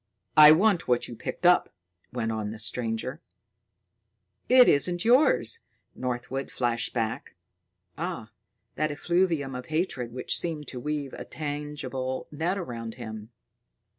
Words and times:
"I 0.35 0.51
want 0.51 0.87
what 0.87 1.07
you 1.07 1.15
picked 1.15 1.45
up," 1.45 1.71
went 2.11 2.31
on 2.31 2.49
the 2.49 2.57
stranger. 2.57 3.21
"It 4.49 4.67
isn't 4.67 5.05
yours!" 5.05 5.59
Northwood 5.93 6.49
flashed 6.49 6.91
back. 6.91 7.35
Ah! 7.99 8.31
that 8.73 8.89
effluvium 8.89 9.53
of 9.53 9.67
hatred 9.67 10.11
which 10.11 10.39
seemed 10.39 10.65
to 10.69 10.79
weave 10.79 11.13
a 11.13 11.23
tangible 11.23 12.25
net 12.31 12.57
around 12.57 12.95
him! 12.95 13.29